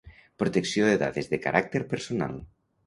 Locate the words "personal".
1.95-2.39